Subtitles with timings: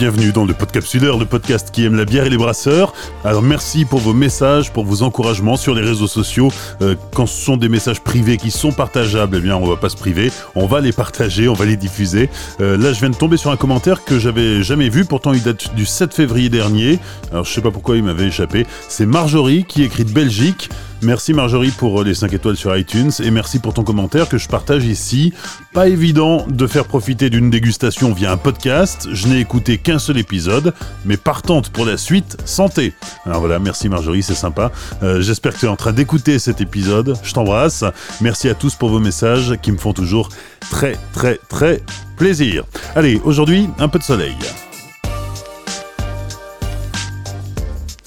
[0.00, 2.94] bienvenue dans le Podcapsuleur, le podcast qui aime la bière et les brasseurs.
[3.22, 6.50] Alors merci pour vos messages, pour vos encouragements sur les réseaux sociaux.
[6.80, 9.90] Euh, quand ce sont des messages privés qui sont partageables, eh bien on va pas
[9.90, 12.30] se priver, on va les partager, on va les diffuser.
[12.62, 15.42] Euh, là je viens de tomber sur un commentaire que j'avais jamais vu, pourtant il
[15.42, 16.98] date du 7 février dernier.
[17.30, 18.66] Alors je sais pas pourquoi il m'avait échappé.
[18.88, 20.70] C'est Marjorie qui écrit de Belgique.
[21.02, 24.48] Merci Marjorie pour les 5 étoiles sur iTunes et merci pour ton commentaire que je
[24.48, 25.32] partage ici.
[25.72, 30.18] Pas évident de faire profiter d'une dégustation via un podcast, je n'ai écouté qu'un seul
[30.18, 30.74] épisode,
[31.06, 32.92] mais partante pour la suite, santé.
[33.24, 34.72] Alors voilà, merci Marjorie, c'est sympa.
[35.02, 37.82] Euh, J'espère que tu es en train d'écouter cet épisode, je t'embrasse.
[38.20, 40.28] Merci à tous pour vos messages qui me font toujours
[40.70, 41.82] très très très
[42.16, 42.64] plaisir.
[42.94, 44.36] Allez, aujourd'hui, un peu de soleil.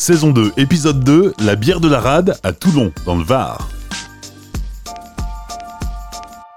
[0.03, 3.69] Saison 2, épisode 2, la bière de la rade à Toulon, dans le Var.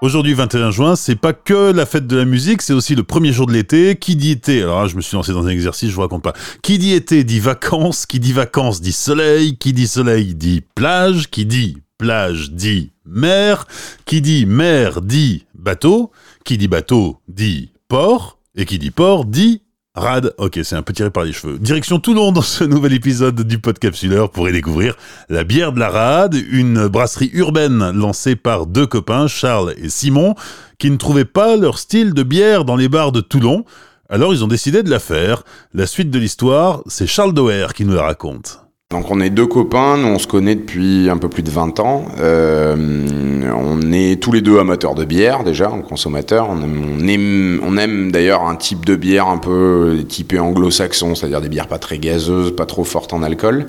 [0.01, 3.31] Aujourd'hui, 21 juin, c'est pas que la fête de la musique, c'est aussi le premier
[3.31, 3.95] jour de l'été.
[3.95, 6.23] Qui dit été Alors là, je me suis lancé dans un exercice, je vous raconte
[6.23, 6.33] pas.
[6.61, 11.29] Qui dit été dit vacances, qui dit vacances dit soleil, qui dit soleil dit plage,
[11.29, 13.65] qui dit plage dit mer,
[14.03, 16.11] qui dit mer dit bateau,
[16.43, 19.61] qui dit bateau dit port, et qui dit port dit
[19.97, 21.57] Rad, ok, c'est un peu tiré par les cheveux.
[21.57, 24.95] Direction Toulon dans ce nouvel épisode du Podcapsuleur pour y découvrir
[25.27, 30.35] la bière de la Rade, une brasserie urbaine lancée par deux copains, Charles et Simon,
[30.77, 33.65] qui ne trouvaient pas leur style de bière dans les bars de Toulon.
[34.07, 35.41] Alors ils ont décidé de la faire.
[35.73, 38.66] La suite de l'histoire, c'est Charles Doer qui nous la raconte.
[38.89, 41.81] Donc on est deux copains, nous on se connaît depuis un peu plus de 20
[41.81, 42.05] ans.
[42.19, 46.47] Euh, on est tous les deux amateurs de bière déjà, consommateurs.
[46.49, 51.15] On aime, on aime, on aime d'ailleurs un type de bière un peu typé anglo-saxon,
[51.15, 53.67] c'est-à-dire des bières pas très gazeuses, pas trop fortes en alcool.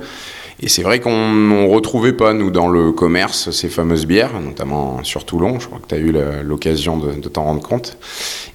[0.61, 5.05] Et c'est vrai qu'on ne retrouvait pas, nous, dans le commerce, ces fameuses bières, notamment
[5.05, 5.61] sur Toulon.
[5.61, 7.97] Je crois que tu as eu l'occasion de, t'en rendre compte.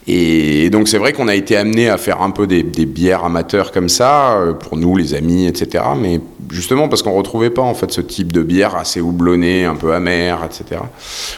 [0.06, 3.72] Et donc, c'est vrai qu'on a été amené à faire un peu des, bières amateurs
[3.72, 5.82] comme ça, euh, pour nous, les amis, etc.
[5.98, 6.20] Mais
[6.52, 9.94] justement, parce qu'on retrouvait pas, en fait, ce type de bière assez houblonnée, un peu
[9.94, 10.82] amère, etc.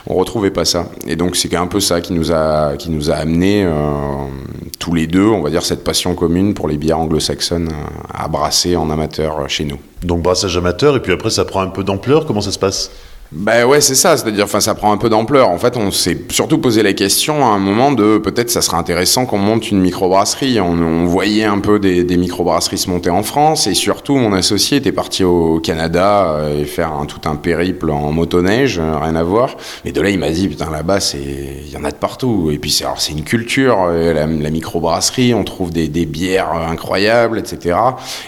[0.07, 0.89] On retrouvait pas ça.
[1.05, 3.71] Et donc, c'est un peu ça qui nous a, qui nous a amené euh,
[4.79, 8.27] tous les deux, on va dire, cette passion commune pour les bières anglo-saxonnes euh, à
[8.27, 9.77] brasser en amateur chez nous.
[10.05, 12.91] Donc brassage amateur, et puis après ça prend un peu d'ampleur, comment ça se passe?
[13.31, 15.49] Ben ouais, c'est ça, c'est-à-dire, enfin, ça prend un peu d'ampleur.
[15.49, 18.77] En fait, on s'est surtout posé la question à un moment de peut-être ça serait
[18.77, 20.61] intéressant qu'on monte une microbrasserie.
[20.61, 24.91] On, voyait un peu des, microbrasseries se monter en France, et surtout, mon associé était
[24.91, 29.57] parti au Canada euh, et faire tout un périple en motoneige, euh, rien à voir.
[29.85, 32.51] Mais de là, il m'a dit, putain, là-bas, c'est, il y en a de partout.
[32.51, 36.51] Et puis, c'est, alors, c'est une culture, euh, la, microbrasserie, on trouve des, des bières
[36.51, 37.75] incroyables, etc.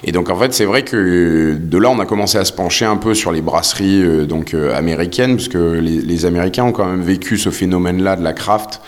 [0.03, 2.85] Et donc, en fait, c'est vrai que de là, on a commencé à se pencher
[2.85, 4.55] un peu sur les brasseries, donc,
[4.87, 8.81] américaine, parce que les, Américains ont quand même vécu ce phénomène-là de la craft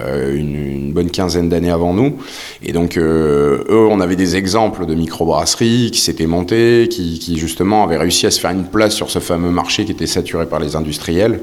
[0.00, 2.18] euh, une, bonne quinzaine d'années avant nous.
[2.62, 7.84] Et donc, euh, eux, on avait des exemples de microbrasseries qui s'étaient montées, qui justement
[7.84, 10.60] avaient réussi à se faire une place sur ce fameux marché qui était saturé par
[10.60, 11.40] les industriels.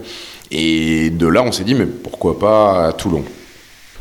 [0.51, 3.23] Et de là, on s'est dit, mais pourquoi pas à Toulon?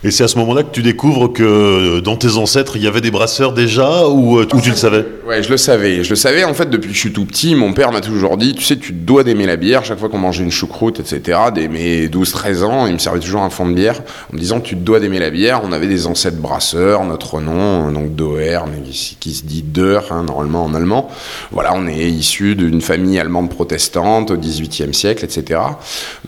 [0.02, 2.86] Et c'est à ce moment-là que tu découvres que euh, dans tes ancêtres, il y
[2.86, 5.04] avait des brasseurs déjà ou, euh, ou tu le savais?
[5.26, 6.02] Ouais, je le savais.
[6.02, 7.54] Je le savais en fait depuis que je suis tout petit.
[7.54, 9.84] Mon père m'a toujours dit, tu sais, tu dois d'aimer la bière.
[9.84, 13.42] Chaque fois qu'on mangeait une choucroute, etc., dès mes 12-13 ans, il me servait toujours
[13.42, 14.00] un fond de bière
[14.32, 15.60] en me disant, tu dois d'aimer la bière.
[15.64, 18.60] On avait des ancêtres brasseurs, notre nom, donc Doer,
[18.90, 21.10] qui, qui se dit Deur, hein, normalement en allemand.
[21.50, 25.60] Voilà, on est issu d'une famille allemande protestante au XVIIIe siècle, etc.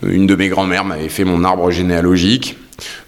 [0.05, 2.57] Une de mes grand-mères m'avait fait mon arbre généalogique.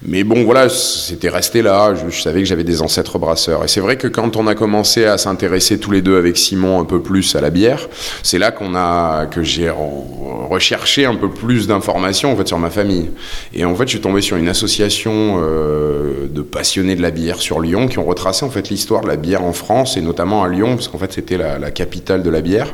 [0.03, 1.93] Mais bon, voilà, c'était resté là.
[1.95, 3.63] Je, savais que j'avais des ancêtres brasseurs.
[3.63, 6.79] Et c'est vrai que quand on a commencé à s'intéresser tous les deux avec Simon
[6.79, 7.87] un peu plus à la bière,
[8.23, 12.69] c'est là qu'on a que j'ai recherché un peu plus d'informations en fait sur ma
[12.69, 13.09] famille.
[13.53, 17.39] Et en fait, je suis tombé sur une association euh, de passionnés de la bière
[17.39, 20.43] sur Lyon qui ont retracé en fait l'histoire de la bière en France et notamment
[20.43, 22.73] à Lyon parce qu'en fait c'était la, la, capitale de la bière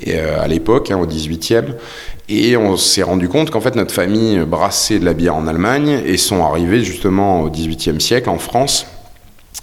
[0.00, 1.74] et euh, à l'époque, hein, au 18e.
[2.28, 6.00] Et on s'est rendu compte qu'en fait notre famille brassait de la bière en Allemagne
[6.06, 8.86] et sont arrivés justement au XVIIIe siècle en France.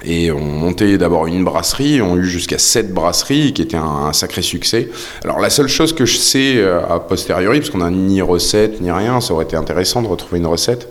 [0.03, 3.83] Et on montait d'abord une brasserie, on a eu jusqu'à sept brasseries, qui était un,
[3.83, 4.89] un, sacré succès.
[5.23, 8.81] Alors la seule chose que je sais euh, a posteriori, parce qu'on n'a ni recette
[8.81, 10.87] ni rien, ça aurait été intéressant de retrouver une recette,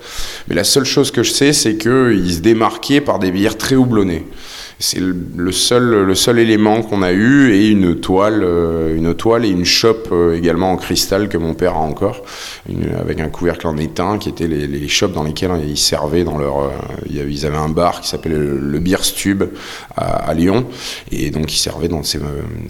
[0.47, 3.75] mais la seule chose que je sais, c'est qu'ils se démarquaient par des bières très
[3.75, 4.27] houblonnées.
[4.83, 9.45] C'est le seul, le seul élément qu'on a eu et une toile, euh, une toile
[9.45, 12.23] et une chope euh, également en cristal que mon père a encore,
[12.99, 16.61] avec un couvercle en étain qui étaient les, les dans lesquelles ils servaient dans leur,
[16.61, 16.71] euh,
[17.11, 19.45] ils avaient un bar qui s'appelait le, le Beer Stube
[19.99, 20.65] à, Lyon
[21.13, 22.19] et donc ils servaient dans ces,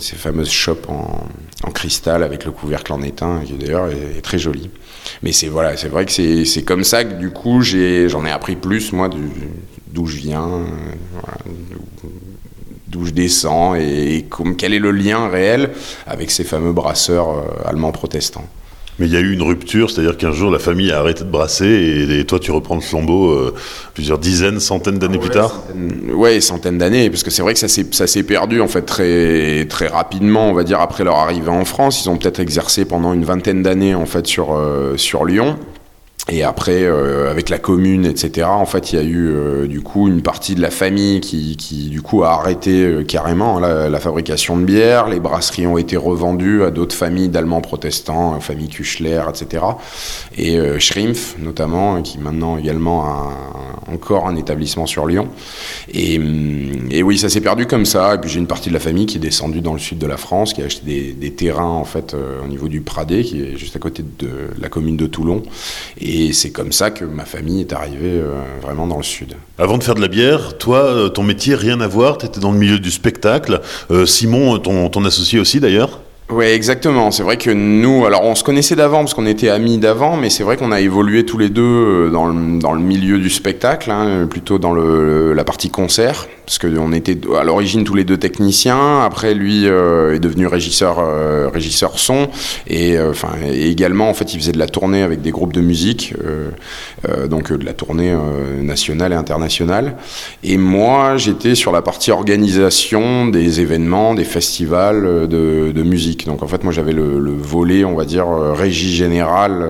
[0.01, 1.29] ces fameuses chopes en,
[1.63, 4.69] en, cristal avec le couvercle en étain qui d'ailleurs est, est, très joli.
[5.23, 8.33] Mais c'est voilà, c'est vrai que c'est comme ça que du coup j'en ai, ai,
[8.33, 9.21] appris plus moi du,
[9.93, 10.49] d'où je viens,
[11.13, 11.39] voilà,
[12.89, 14.27] d'où je descends et,
[14.59, 15.71] quel est le lien réel
[16.07, 18.49] avec ces fameux brasseurs allemands protestants.
[19.01, 21.31] Mais il y a eu une rupture, c'est-à-dire qu'un jour la famille a arrêté de
[21.31, 23.55] brasser et, toi tu reprends le flambeau euh,
[23.95, 27.59] plusieurs dizaines, centaines d'années plus tard Oui, Ouais, centaines d'années, parce que c'est vrai que
[27.59, 31.65] ça s'est perdu en fait très, très rapidement, on va dire, après leur arrivée en
[31.65, 32.05] France.
[32.05, 35.57] Ils ont peut-être exercé pendant une vingtaine d'années en fait sur, euh, sur Lyon.
[36.29, 39.81] Et après, euh, avec la commune, etc., en fait, il y a eu euh, du
[39.81, 43.89] coup une partie de la famille qui, qui du coup a arrêté euh, carrément la,
[43.89, 45.09] la, fabrication de bière.
[45.09, 49.65] Les brasseries ont été revendues à d'autres familles d'Allemands protestants, famille Kuchler, etc.
[50.37, 55.29] Et Schrimpf, notamment, qui maintenant également a encore un établissement sur Lyon.
[55.93, 58.15] Et, hum, et oui, ça s'est perdu comme ça.
[58.15, 60.07] Et puis j'ai une partie de la famille qui est descendue dans le sud de
[60.07, 63.43] la France, qui a acheté des, des terrains en fait au niveau du Pradet, qui
[63.43, 64.29] est juste à côté de
[64.61, 65.43] la commune de Toulon.
[66.11, 69.37] Et c'est comme ça que ma famille est arrivée euh, vraiment dans le sud.
[69.59, 72.41] Avant de faire de la bière, toi, euh, ton métier, rien à voir, tu étais
[72.41, 73.61] dans le milieu du spectacle.
[73.93, 76.01] Euh, Simon, ton, ton associé aussi d'ailleurs
[76.33, 77.11] oui, exactement.
[77.11, 80.31] C'est vrai que nous, alors on se connaissait d'avant parce qu'on était amis d'avant, mais
[80.31, 83.91] c'est vrai qu'on a évolué tous les deux dans le, dans le milieu du spectacle,
[83.91, 88.17] hein, plutôt dans le, la partie concert parce qu'on était à l'origine tous les deux
[88.17, 89.03] techniciens.
[89.05, 92.29] Après, lui euh, est devenu régisseur, euh, régisseur son,
[92.67, 95.61] et euh, enfin également en fait, il faisait de la tournée avec des groupes de
[95.61, 96.13] musique,
[97.29, 98.13] donc de la tournée
[98.61, 99.95] nationale et internationale.
[100.43, 106.27] Et moi, j'étais sur la partie organisation des événements, des festivals de, musique.
[106.27, 109.65] Donc en fait, moi, j'avais le, volet, on va dire, régie générale,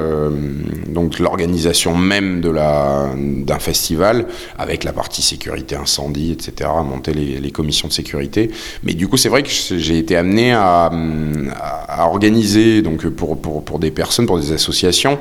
[0.90, 4.26] donc l'organisation même de la d'un festival,
[4.58, 8.50] avec la partie sécurité incendie, etc à monter les, commissions de sécurité.
[8.84, 10.90] Mais du coup, c'est vrai que j'ai été amené à,
[11.98, 15.18] organiser, donc pour, pour, pour, des personnes, pour des associations,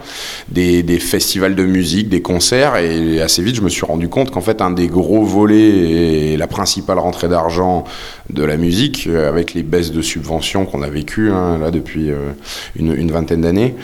[0.50, 2.78] des, des, festivals de musique, des concerts.
[2.78, 6.38] Et assez vite, je me suis rendu compte qu'en fait, un des gros volets et
[6.38, 7.84] la principale rentrée d'argent
[8.30, 12.32] de la musique, avec les baisses de subventions qu'on a vécues hein, là depuis euh,
[12.76, 13.76] une, une vingtaine d'années,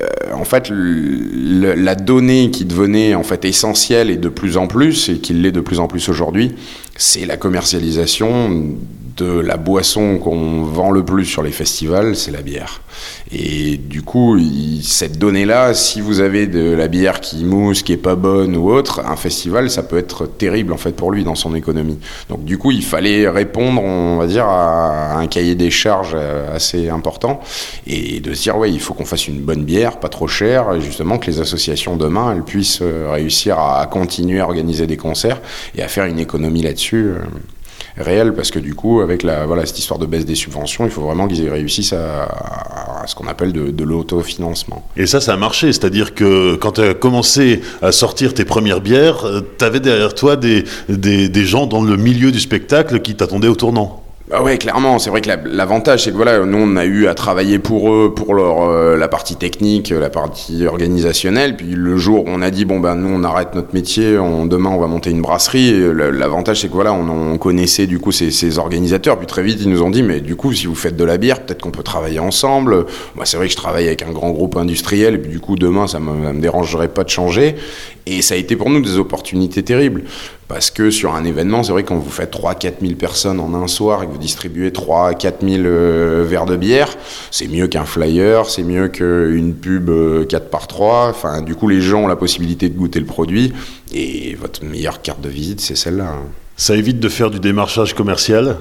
[0.00, 5.08] euh, en fait, la donnée qui devenait en fait essentielle et de plus en plus,
[5.08, 6.54] et qui l'est de plus en plus aujourd'hui,
[6.96, 8.76] c'est la commercialisation
[9.18, 12.80] de la boisson qu'on vend le plus sur les festivals, c'est la bière.
[13.32, 14.38] Et du coup,
[14.82, 18.70] cette donnée-là, si vous avez de la bière qui mousse, qui est pas bonne ou
[18.70, 21.98] autre, un festival, ça peut être terrible en fait pour lui dans son économie.
[22.28, 26.54] Donc du coup, il fallait répondre, on va dire, à un cahier des charges euh,
[26.54, 27.40] assez important
[27.86, 30.74] et de se dire ouais, il faut qu'on fasse une bonne bière, pas trop chère,
[30.74, 34.96] et justement que les associations demain, elles puissent euh, réussir à continuer à organiser des
[34.96, 35.40] concerts
[35.76, 37.12] et à faire une économie là-dessus.
[37.98, 40.90] Réel parce que du coup, avec la, voilà, cette histoire de baisse des subventions, il
[40.90, 44.86] faut vraiment qu'ils réussissent à, à, ce qu'on appelle de, de l'autofinancement.
[44.96, 48.80] Et ça, ça a marché, c'est-à-dire que quand tu as commencé à sortir tes premières
[48.80, 53.00] bières, euh, tu avais derrière toi des, des, des gens dans le milieu du spectacle
[53.00, 54.02] qui t'attendaient au tournant.
[54.30, 57.14] Bah ouais, clairement, c'est vrai que l'avantage, c'est que voilà, nous on a eu à
[57.14, 61.56] travailler pour eux, pour leur euh, la partie technique, la partie organisationnelle.
[61.56, 64.44] Puis le jour où on a dit bon ben nous on arrête notre métier, on,
[64.44, 65.72] demain on va monter une brasserie.
[65.94, 69.16] L'avantage c'est que voilà, on, on, connaissait du coup ces, ces, organisateurs.
[69.16, 71.16] Puis très vite ils nous ont dit mais du coup si vous faites de la
[71.16, 72.84] bière, peut-être qu'on peut travailler ensemble.
[73.14, 75.56] Moi c'est vrai que je travaille avec un grand groupe industriel et puis du coup
[75.56, 77.56] demain ça ça me dérangerait pas de changer.
[78.04, 80.04] Et ça a été pour nous des opportunités terribles.
[80.48, 83.66] Parce que sur un événement, c'est vrai quand vous faites 3-4 000 personnes en un
[83.66, 86.96] soir et que vous distribuez 3-4 000 euh, verres de bière,
[87.30, 89.90] c'est mieux qu'un flyer, c'est mieux qu'une pub
[90.26, 91.08] 4 euh, par 3.
[91.10, 93.52] Enfin, du coup, les gens ont la possibilité de goûter le produit.
[93.92, 96.08] Et votre meilleure carte de visite, c'est celle-là.
[96.08, 96.28] Hein.
[96.56, 98.56] Ça évite de faire du démarchage commercial?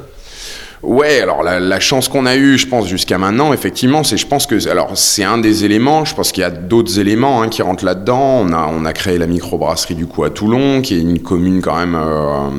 [0.84, 4.46] Ouais, alors la, chance qu'on a eue, je pense, jusqu'à maintenant, effectivement, c'est, je pense
[4.46, 7.64] que, alors c'est un des éléments, je pense qu'il y a d'autres éléments hein, qui
[7.64, 8.42] rentrent là-dedans.
[8.42, 11.62] On a, on a créé la microbrasserie du coup à Toulon, qui est une commune
[11.62, 12.50] quand même euh,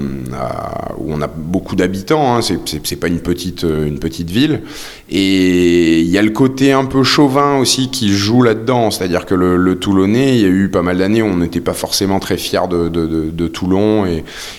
[0.98, 4.62] où on a beaucoup d'habitants, hein, c'est, pas une petite, euh, une petite ville.
[5.10, 9.34] Et il y a le côté un peu chauvin aussi qui joue là-dedans, c'est-à-dire que
[9.34, 12.37] le, Toulonnais, il y a eu pas mal d'années où on n'était pas forcément très
[12.37, 14.06] fiers de, Toulon,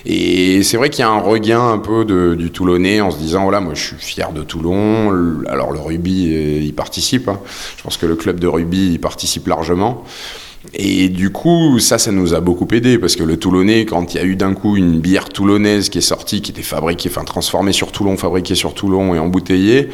[0.06, 3.49] et c'est vrai qu'il y a un regain un peu du Toulonnais en se disant,
[3.50, 5.42] voilà, moi je suis fier de Toulon.
[5.48, 7.28] Alors le rugby y participe.
[7.28, 7.40] Hein.
[7.78, 10.04] Je pense que le club de rugby y participe largement.
[10.76, 14.18] Et du coup, ça, ça nous a beaucoup aidé parce que le Toulonnais, quand il
[14.18, 17.24] y a eu d'un coup une bière toulonnaise qui est sortie, qui était fabriquée, enfin
[17.24, 19.90] transformée sur Toulon, fabriquée sur Toulon et embouteillée,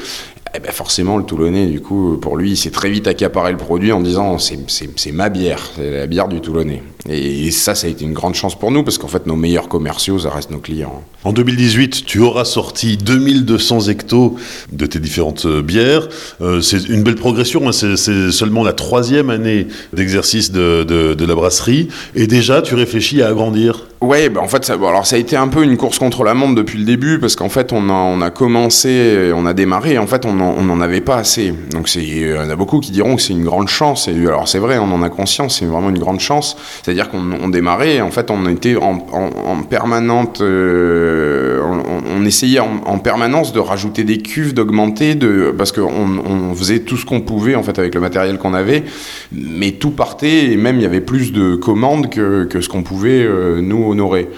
[0.54, 3.58] eh ben forcément, le Toulonnais, du coup, pour lui, il s'est très vite accaparé le
[3.58, 6.84] produit en disant c'est ma bière, c'est la bière du Toulonnais.
[7.08, 9.68] Et, ça, ça a été une grande chance pour nous parce qu'en fait, nos meilleurs
[9.68, 11.04] commerciaux, ça reste nos clients.
[11.24, 14.36] En 2018, tu auras sorti 2200 hectos
[14.72, 16.08] de tes différentes euh, bières.
[16.42, 17.68] Euh, c'est une belle progression.
[17.68, 17.72] Hein.
[17.72, 17.96] C'est,
[18.32, 21.90] seulement la troisième année d'exercice de, de, la brasserie.
[22.16, 25.36] Et déjà, tu réfléchis à agrandir Ouais, bah en fait, ça, alors ça a été
[25.36, 27.94] un peu une course contre la montre depuis le début parce qu'en fait, on a,
[27.94, 31.54] on a commencé, on a démarré, et en fait, on n'en avait pas assez.
[31.72, 34.08] Donc, il y en a beaucoup qui diront que c'est une grande chance.
[34.08, 36.56] Et alors, c'est vrai, on en a conscience, c'est vraiment une grande chance.
[36.96, 43.00] C'est-à-dire qu'on démarrait, et en fait, on était en, en, permanente, euh, on, essayait en,
[43.00, 45.18] permanence de rajouter des cuves, d'augmenter,
[45.58, 48.86] parce qu'on on faisait tout ce qu'on pouvait en fait avec le matériel qu'on avait,
[49.34, 52.84] mais tout partait et même il y avait plus de commandes que, que ce qu'on
[52.84, 54.30] pouvait euh, nous honorer.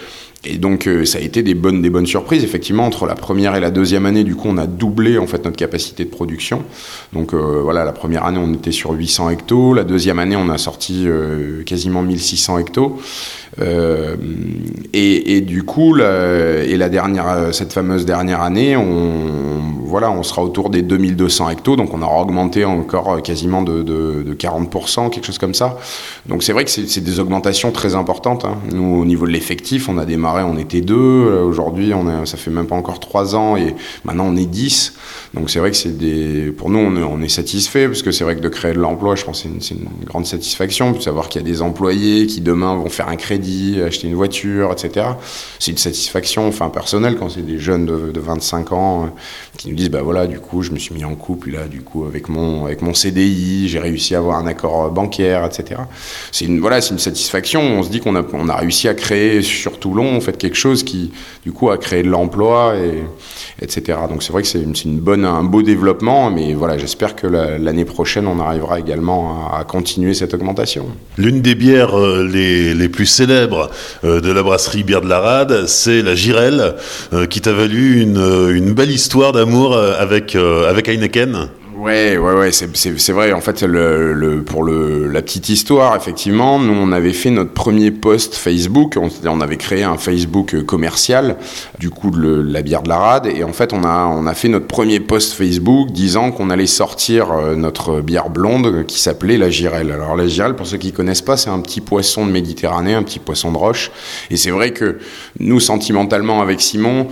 [0.47, 2.43] Et donc euh, ça a été des bonnes, des bonnes surprises.
[2.43, 5.43] Effectivement, entre la première et la deuxième année, du coup, on a doublé en fait
[5.43, 6.63] notre capacité de production.
[7.13, 9.73] Donc euh, voilà, la première année, on était sur 800 hectos.
[9.73, 12.97] La deuxième année, on a sorti euh, quasiment 1600 hectos.
[13.59, 20.43] Et, et, du coup, et la dernière, cette fameuse dernière année, on, voilà, on sera
[20.43, 21.75] autour des 2200 hectos.
[21.75, 25.77] Donc on aura augmenté encore quasiment de, de, de 40%, quelque chose comme ça.
[26.27, 28.45] Donc c'est vrai que c'est des augmentations très importantes.
[28.45, 28.57] Hein.
[28.71, 30.95] Nous, au niveau de l'effectif, on a démarré on était deux.
[30.95, 34.93] Euh, aujourd'hui, on ça fait même pas encore trois ans et maintenant on est dix.
[35.33, 38.35] Donc c'est vrai que c'est des, pour nous, on est, satisfait parce que c'est vrai
[38.35, 40.91] que de créer de l'emploi, je pense que c'est une, grande satisfaction.
[40.91, 43.46] De savoir qu'il y a des employés qui demain vont faire un crédit,
[43.85, 45.07] acheter une voiture, etc.
[45.59, 49.07] C'est une satisfaction, enfin personnelle quand c'est des jeunes de, 25 ans euh,
[49.57, 51.81] qui nous disent, bah voilà, du coup, je me suis mis en couple là, du
[51.81, 55.81] coup, avec mon, avec mon CDI, j'ai réussi à avoir un accord bancaire, etc.
[56.31, 57.61] C'est une, voilà, une satisfaction.
[57.61, 60.57] On se dit qu'on a, on a réussi à créer sur Toulon en fait quelque
[60.57, 61.11] chose qui,
[61.43, 63.03] du coup, a créé de l'emploi et
[63.61, 63.99] etc.
[64.09, 67.85] Donc c'est vrai que c'est une, bonne, un beau développement, mais voilà, j'espère que l'année
[67.85, 70.85] prochaine, on arrivera également à, continuer cette augmentation.
[71.17, 75.19] L'une des bières euh, les, les, plus célèbres euh, de la brasserie Bière de la
[75.19, 76.75] Rade, c'est la Girelle,
[77.13, 81.49] euh, qui t'a valu une, une belle histoire d'amour avec Heineken.
[81.77, 83.33] Ouais, ouais, ouais, c'est vrai.
[83.33, 87.53] En fait, le, le, pour le, la petite histoire, effectivement, nous, on avait fait notre
[87.53, 88.97] premier post Facebook.
[88.97, 91.37] On, on avait créé un Facebook commercial,
[91.77, 93.27] du coup, de la bière de la rade.
[93.27, 96.65] Et en fait, on a, on a fait notre premier post Facebook disant qu'on allait
[96.65, 99.91] sortir euh, notre bière blonde qui s'appelait la girelle.
[99.91, 103.03] Alors, la girelle, pour ceux qui connaissent pas, c'est un petit poisson de Méditerranée, un
[103.03, 103.91] petit poisson de roche.
[104.31, 104.97] Et c'est vrai que
[105.39, 107.07] nous, sentimentalement, avec Simon,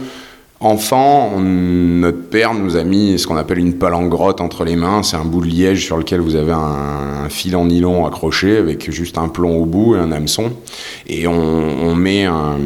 [0.62, 5.04] Enfant, notre père nous a mis ce qu'on appelle une palangrotte entre les mains.
[5.04, 8.90] C'est un bout de liège sur lequel vous avez un, fil en nylon accroché avec
[8.92, 10.54] juste un plomb au bout et un hameçon.
[11.08, 12.58] Et on, on met un,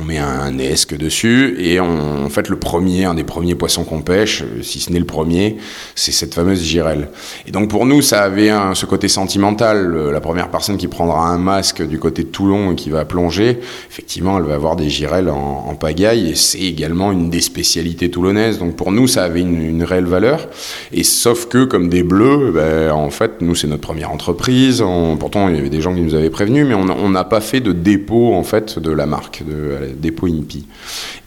[0.00, 3.84] on met un esque dessus et on, en fait le premier, un des premiers poissons
[3.84, 5.58] qu'on pêche, si ce n'est le premier,
[5.94, 7.10] c'est cette fameuse girelle.
[7.46, 10.10] Et donc pour nous ça avait un, ce côté sentimental.
[10.10, 13.60] La première personne qui prendra un masque du côté de Toulon et qui va plonger,
[13.90, 18.58] effectivement elle va avoir des girelles en, pagaille et c'est également une des spécialités toulonnaises.
[18.58, 20.48] Donc pour nous ça avait une, une réelle valeur.
[20.92, 24.82] Et sauf que comme des bleus, ben, en fait nous c'est notre première entreprise.
[25.18, 27.60] pourtant il y avait des gens qui nous avaient prévenus, mais on n'a pas fait
[27.60, 29.42] de dépôt en fait de la marque.
[29.46, 30.66] De, dépôt INPI.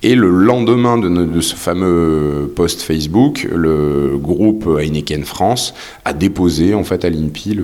[0.03, 5.74] Et le lendemain de, ce fameux post Facebook, le groupe Heineken France
[6.05, 7.57] a déposé en fait à l'INPI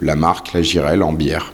[0.00, 1.52] la marque, la Girelle en bière.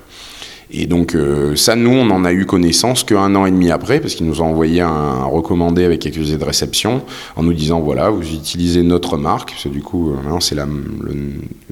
[0.75, 4.01] Et donc euh, ça, nous, on n'en a eu connaissance qu'un an et demi après,
[4.01, 7.03] parce qu'ils nous ont envoyé un, recommandé avec accusé de réception,
[7.37, 10.67] en nous disant, voilà, vous utilisez notre marque, parce que du coup, euh, c'est la,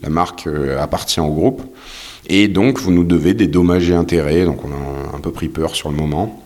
[0.03, 1.63] la, marque euh, appartient au groupe,
[2.29, 5.49] et donc vous nous devez des dommages et intérêts, donc on a un peu pris
[5.49, 6.43] peur sur le moment.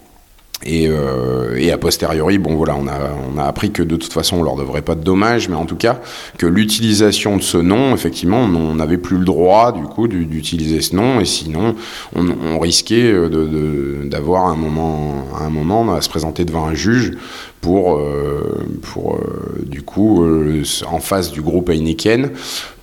[0.65, 2.99] Et, euh, et, a posteriori, bon voilà, on a,
[3.35, 5.67] on a appris que de toute façon on leur devrait pas de dommages, mais en
[5.67, 6.01] tout cas
[6.39, 10.97] que l'utilisation de ce nom, effectivement, on n'avait plus le droit du coup d'utiliser ce
[10.97, 11.75] nom, et sinon
[12.17, 13.13] on, risquait
[14.05, 17.13] d'avoir de, un moment, un moment à se présenter devant un juge
[17.65, 22.31] pour, euh, pour euh, du coup, euh, en face du groupe Heineken,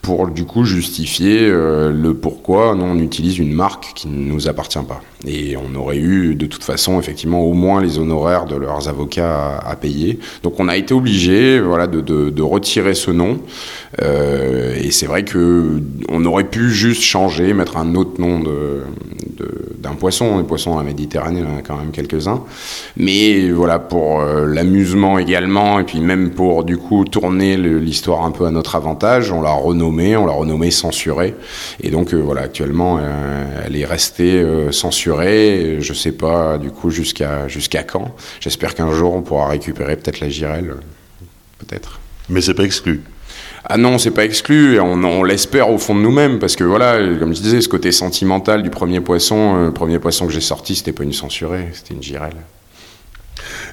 [0.02, 4.80] pour du coup justifier le pourquoi nous on utilise une marque qui ne nous appartient
[4.88, 5.02] pas.
[5.28, 9.60] Et on aurait eu de toute façon effectivement au moins les honoraires de leurs avocats
[9.60, 10.20] à, payer.
[10.42, 13.40] Donc on a été obligé voilà, de, retirer ce nom.
[14.01, 19.94] Euh, et c'est vrai que on aurait pu juste changer, mettre un autre nom d'un
[19.94, 20.40] poisson.
[20.40, 22.44] Les poissons dans la Méditerranée, il y en a quand même quelques-uns.
[22.98, 28.46] Mais voilà, pour l'amusement également, et puis même pour du coup tourner l'histoire un peu
[28.46, 31.36] à notre avantage, on l'a renommée, on l'a renommée censurée.
[31.82, 33.00] Et donc voilà, actuellement,
[33.63, 35.11] elle est restée censurée.
[35.20, 38.15] Je sais pas du coup jusqu'à jusqu'à quand.
[38.39, 40.75] J'espère qu'un jour on pourra récupérer peut-être la girelle,
[41.60, 42.00] peut-être.
[42.30, 43.01] Mais c'est pas exclu.
[43.63, 46.98] Ah non, c'est pas exclu, on, on l'espère au fond de nous-mêmes, parce que voilà,
[47.20, 50.75] comme je disais, ce côté sentimental du premier poisson, le premier poisson que j'ai sorti,
[50.75, 52.38] c'était pas une censurée, c'était une girelle.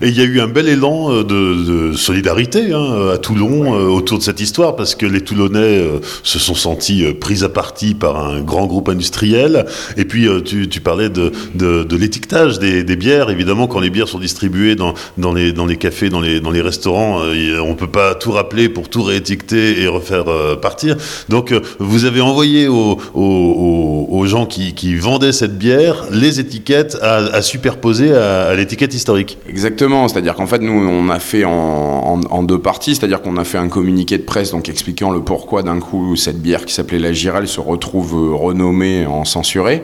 [0.00, 3.88] Et il y a eu un bel élan euh, de, solidarité hein, à Toulon euh,
[3.88, 7.94] autour de cette histoire, parce que les Toulonnais euh, se sont sentis pris à partie
[7.94, 9.66] par un grand groupe industriel.
[9.96, 13.30] Et puis, tu, parlais de, de, l'étiquetage des, bières.
[13.30, 16.50] Évidemment, quand les bières sont distribuées dans, dans, les, dans les cafés, dans les, dans
[16.50, 20.24] les restaurants, on ne peut pas tout rappeler pour tout réétiqueter et refaire
[20.60, 20.96] partir.
[21.28, 27.40] Donc, vous avez envoyé aux, aux, gens qui, qui, vendaient cette bière les étiquettes à,
[27.42, 29.38] superposer à l'étiquette historique.
[29.48, 33.58] Exactement c'est-à-dire qu'en fait, nous, on a fait en, deux parties, c'est-à-dire qu'on a fait
[33.58, 37.12] un communiqué de presse donc expliquant le pourquoi d'un coup cette bière qui s'appelait la
[37.12, 39.82] Girelle se retrouve euh, renommée en censurée,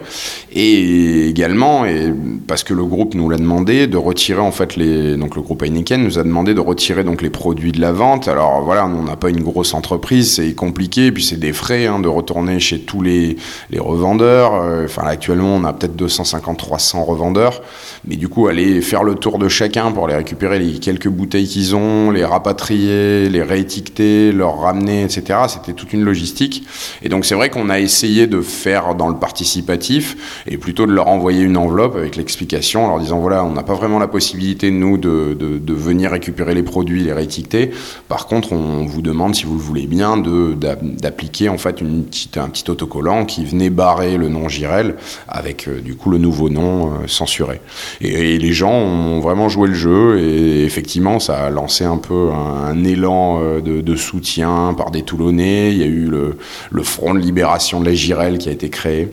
[0.52, 2.12] et également, et
[2.46, 5.62] parce que le groupe nous l'a demandé, de retirer en fait les, donc le groupe
[5.62, 8.28] Heineken nous a demandé de retirer donc les produits de la vente.
[8.28, 11.98] Alors voilà, on n'a pas une grosse entreprise, c'est compliqué, puis c'est des frais hein,
[11.98, 13.36] de retourner chez tous les,
[13.70, 14.54] les revendeurs.
[14.54, 17.62] Euh, enfin, actuellement, on a peut-être 250-300 revendeurs,
[18.06, 21.46] mais du coup, aller faire le tour de chacun pour les récupérer les quelques bouteilles
[21.46, 25.38] qu'ils ont, les rapatrier, les réétiqueter, leur ramener, etc.
[25.48, 26.66] C'était toute une logistique.
[27.02, 30.92] Et donc c'est vrai qu'on a essayé de faire dans le participatif et plutôt de
[30.92, 34.08] leur envoyer une enveloppe avec l'explication en leur disant voilà, on n'a pas vraiment la
[34.08, 37.70] possibilité, nous, de, de, venir récupérer les produits, les réétiqueter.
[38.08, 42.36] Par contre, on vous demande, si vous le voulez bien, d'appliquer en fait une petite,
[42.38, 44.96] un petit autocollant qui venait barrer le nom Girel
[45.28, 47.60] avec euh, du coup le nouveau nom euh, censuré.
[48.00, 51.96] Et, et les gens ont vraiment joué le jeu et effectivement ça a lancé un
[51.96, 55.70] peu un, élan euh, de, soutien par des Toulonnais.
[55.72, 56.36] Il y a eu le,
[56.82, 59.08] Front de libération de la Girelle qui a été créé.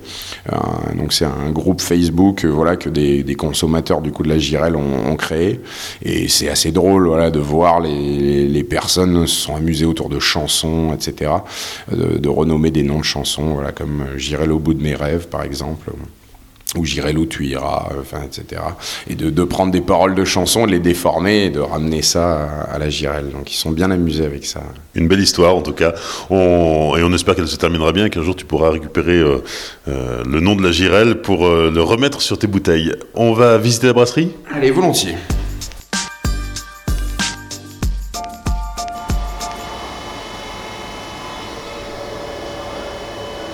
[0.52, 0.58] Euh,
[0.96, 4.76] donc c'est un groupe Facebook euh, voilà, que des, consommateurs du coup de la Girelle
[4.76, 5.62] ont, créé.
[6.04, 10.94] Et c'est assez drôle voilà, de voir les, personnes se sont amusées autour de chansons,
[10.94, 11.32] etc.
[11.92, 15.28] De, de renommer des noms de chansons voilà, comme Girelle au bout de mes rêves
[15.28, 15.92] par exemple
[16.78, 18.62] où j'irai où tu iras, enfin, etc.
[19.10, 22.78] Et de, prendre des paroles de chansons, de les déformer et de ramener ça à,
[22.78, 23.30] la Girelle.
[23.32, 24.62] Donc ils sont bien amusés avec ça.
[24.96, 25.94] Une belle histoire en tout cas.
[26.30, 29.44] On, et on espère qu'elle se terminera bien, qu'un jour tu pourras récupérer euh,
[29.88, 32.94] euh, le nom de la Girelle pour euh, le remettre sur tes bouteilles.
[33.16, 34.32] On va visiter la brasserie?
[34.54, 35.16] Allez, volontiers.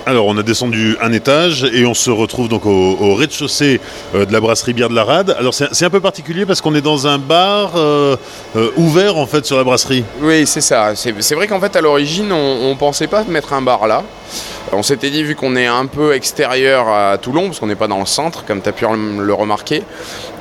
[0.08, 3.78] Alors, on a descendu un étage et on se retrouve donc au, rez-de-chaussée
[4.14, 5.36] euh, de la brasserie Bière de la Rade.
[5.38, 8.16] Alors, c'est un peu particulier parce qu'on est dans un bar euh,
[8.56, 10.04] euh, ouvert en fait sur la brasserie.
[10.22, 10.94] Oui, c'est ça.
[10.96, 14.02] C'est vrai qu'en fait, à l'origine, on, ne pensait pas mettre un bar là.
[14.72, 17.88] On s'était dit, vu qu'on est un peu extérieur à Toulon, parce qu'on n'est pas
[17.88, 19.82] dans le centre, comme tu as pu le remarquer,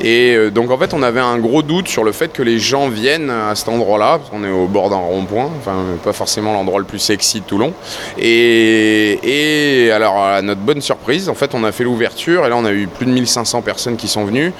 [0.02, 2.60] et euh, donc en fait on avait un gros doute sur le fait que les
[2.60, 6.54] gens viennent à cet endroit-là, parce qu'on est au bord d'un rond-point, enfin pas forcément
[6.54, 7.74] l'endroit le plus sexy de Toulon.
[8.18, 9.20] Et,
[9.86, 12.66] et, alors à notre bonne surprise, en fait on a fait l'ouverture, et là on
[12.66, 14.52] a eu plus de 1500 personnes qui sont venues,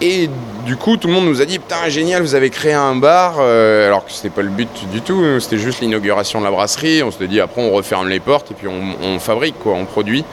[0.00, 0.28] et
[0.66, 3.36] du coup, tout le monde nous a dit Putain, génial, vous avez créé un bar.
[3.38, 7.02] Euh, alors que c'était pas le but du tout, c'était juste l'inauguration de la brasserie.
[7.02, 10.24] On se dit Après, on referme les portes et puis on, fabrique, quoi, on produit.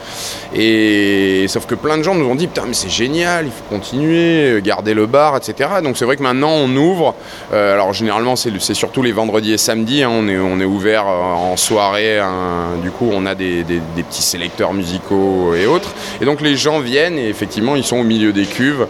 [0.55, 3.63] Et sauf que plein de gens nous ont dit Putain, mais c'est génial, il faut
[3.69, 5.69] continuer, garder le bar, etc.
[5.83, 7.13] Donc c'est vrai que maintenant, on ouvre.
[7.53, 10.03] Euh, alors généralement, c'est surtout les vendredis et samedis.
[10.03, 10.11] Hein.
[10.11, 12.19] on, est, on est ouvert euh, en soirée.
[12.19, 12.77] Hein.
[12.81, 15.93] du coup, on a des, des, petits sélecteurs musicaux et autres.
[16.21, 18.87] Et donc les gens viennent et effectivement, ils sont au milieu des cuves.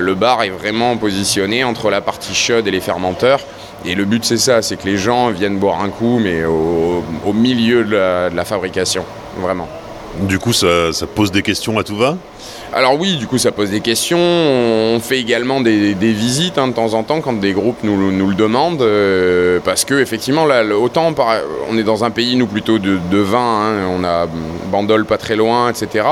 [0.00, 3.40] Le bar est vraiment positionné entre la partie chaude et les fermenteurs.
[3.84, 7.32] Et le but, c'est ça, c'est que les gens viennent boire un coup, mais au,
[7.32, 9.04] milieu de la, fabrication,
[9.40, 9.68] vraiment.
[10.20, 12.16] Du coup, ça, ça pose des questions à tout va?
[12.72, 14.18] Alors oui, du coup, ça pose des questions.
[14.18, 18.34] On fait également des, visites hein, de temps en temps quand des groupes nous, le
[18.34, 21.14] demandent, euh, parce que effectivement, là, autant
[21.70, 24.26] on est dans un pays nous plutôt de, vin, hein, on a
[24.70, 26.06] Bandol pas très loin, etc.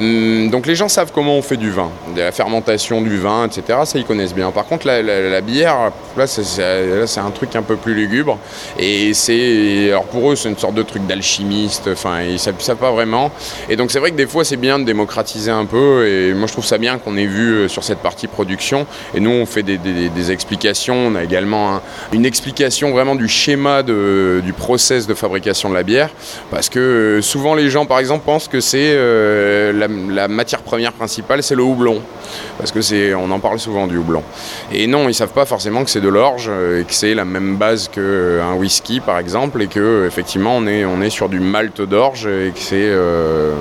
[0.00, 3.46] Hum, donc les gens savent comment on fait du vin, de la fermentation du vin,
[3.46, 3.80] etc.
[3.84, 4.50] Ça ils connaissent bien.
[4.50, 8.38] Par contre, la, bière, là, c'est un truc un peu plus lugubre,
[8.78, 11.88] et c'est, alors pour eux, c'est une sorte de truc d'alchimiste.
[11.92, 13.30] Enfin, ils savent pas vraiment.
[13.68, 16.46] Et donc c'est vrai que des fois, c'est bien de démocratiser un peu et moi,
[16.46, 18.86] je trouve ça bien qu'on ait vu euh, sur cette partie production.
[19.14, 20.94] Et nous, on fait des, explications.
[20.94, 21.80] On a également
[22.12, 26.10] une explication vraiment du schéma du process de fabrication de la bière.
[26.50, 30.92] Parce que euh, souvent, les gens, par exemple, pensent que c'est euh, la, matière première
[30.92, 32.02] principale, c'est le houblon.
[32.58, 34.22] Parce que c'est, on en parle souvent du houblon.
[34.72, 37.56] Et non, ils savent pas forcément que c'est de l'orge et que c'est la même
[37.56, 41.80] base qu'un whisky, par exemple, et que effectivement, on est, on est sur du malt
[41.82, 42.90] d'orge et que c'est,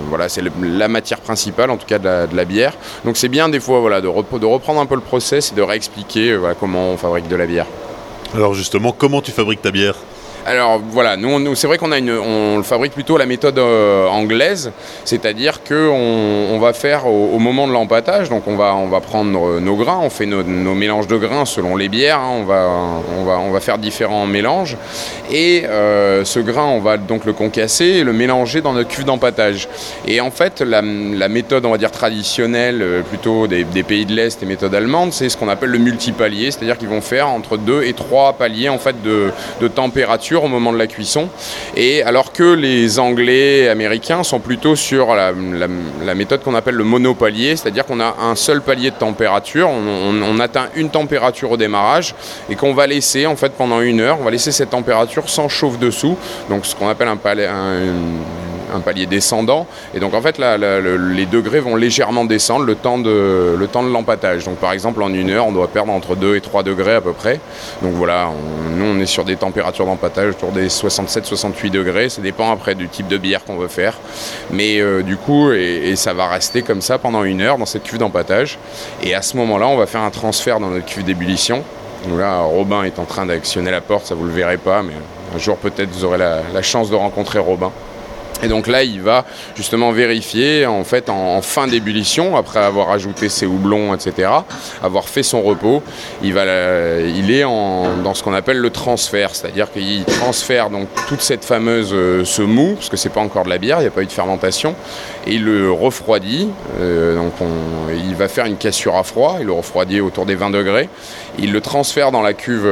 [0.10, 2.74] voilà, c'est la matière principale, en tout cas de la de la bière.
[3.04, 6.32] Donc c'est bien des fois voilà, de, reprendre un peu le process et de réexpliquer
[6.32, 7.68] euh, comment on fabrique de la bière.
[8.34, 9.96] Alors justement, comment tu fabriques ta bière?
[10.48, 14.72] Alors voilà, nous, c'est vrai qu'on a une, on fabrique plutôt la méthode euh, anglaise,
[15.04, 20.00] c'est-à-dire que on, va faire au, moment de l'empâtage, donc on va, prendre nos grains,
[20.04, 20.44] on fait nos,
[20.76, 22.46] mélanges de grains selon les bières, hein,
[23.20, 24.78] on, va, faire différents mélanges,
[25.32, 29.06] et euh, ce grain, on va donc le concasser et le mélanger dans notre cuve
[29.06, 29.68] d'empâtage.
[30.08, 34.44] Et en fait, la, méthode, on va dire traditionnelle, euh, plutôt des, pays de l'Est
[34.44, 37.84] et méthode allemande, c'est ce qu'on appelle le multipalier, c'est-à-dire qu'ils vont faire entre deux
[37.84, 39.32] et trois paliers en fait de
[39.68, 41.30] température au moment de la cuisson.
[41.76, 45.34] Et alors que les Anglais américains sont plutôt sur la,
[46.16, 50.68] méthode qu'on appelle le monopalier, c'est-à-dire qu'on a un seul palier de température, on, atteint
[50.76, 52.14] une température au démarrage
[52.50, 55.48] et qu'on va laisser en fait pendant une heure, on va laisser cette température sans
[55.48, 56.18] chauffe dessous,
[56.50, 57.48] donc ce qu'on appelle un, palais,
[58.80, 59.68] palier descendant.
[59.94, 64.46] Et donc en fait, les degrés vont légèrement descendre le temps de le l'empâtage.
[64.46, 67.02] Donc par exemple, en une heure, on doit perdre entre 2 et 3 degrés à
[67.02, 67.40] peu près.
[67.82, 68.30] Donc voilà,
[68.76, 72.10] nous on est sur des températures d'empâtage autour des 67-68 degrés.
[72.10, 73.98] Ça dépend après du type de bière qu'on veut faire.
[74.52, 77.84] Mais euh, du coup, et, ça va rester comme ça pendant une heure dans cette
[77.84, 78.58] cuve d'empâtage.
[79.04, 81.64] Et à ce moment-là, on va faire un transfert dans notre cuve d'ébullition.
[82.08, 84.94] Donc là, Robin est en train d'actionner la porte, ça vous le verrez pas, mais
[85.34, 87.72] un jour peut-être vous aurez la chance de rencontrer Robin.
[88.44, 93.30] Et donc là, il va justement vérifier en fait en, fin d'ébullition, après avoir ajouté
[93.30, 94.30] ses houblons, etc.,
[94.84, 95.82] avoir fait son repos,
[96.22, 101.92] il, est dans ce qu'on appelle le transfert, c'est-à-dire qu'il transfère donc toute cette fameuse
[101.94, 104.02] euh, ce mou, parce que c'est pas encore de la bière, il n'y a pas
[104.02, 104.76] eu de fermentation,
[105.26, 106.50] et il le refroidit.
[106.80, 107.34] Euh, donc
[107.90, 110.90] il va faire une cassure à froid, il le refroidit autour des 20 degrés,
[111.40, 112.68] il le transfère dans la cuve.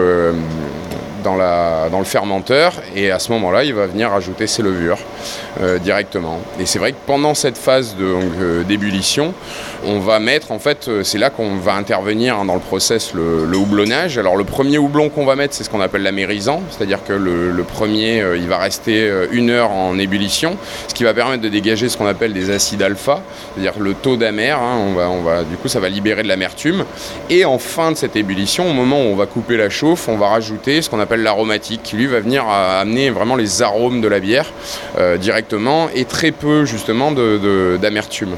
[1.24, 4.98] Dans, le fermenteur et à ce moment-là, il va venir ajouter ses levures
[5.62, 6.40] euh, directement.
[6.60, 9.34] Et c'est vrai que pendant cette phase euh, d'ébullition,
[9.86, 13.14] on va mettre, en fait, euh, c'est là qu'on va intervenir hein, dans le process
[13.14, 14.18] le, houblonnage.
[14.18, 17.64] Alors le premier houblon qu'on va mettre, c'est ce qu'on appelle l'amérisant, c'est-à-dire que le,
[17.64, 20.58] premier, il va rester une heure en ébullition,
[20.88, 23.22] ce qui va permettre de dégager ce qu'on appelle des acides alpha,
[23.54, 26.84] c'est-à-dire le taux d'amer, hein, on va, du coup ça va libérer de l'amertume.
[27.30, 30.18] Et en fin de cette ébullition, au moment où on va couper la chauffe, on
[30.18, 34.08] va rajouter ce qu'on appelle l'aromatique, qui lui va venir amener vraiment les arômes de
[34.08, 34.52] la bière
[34.98, 38.36] euh, directement et très peu justement d'amertume.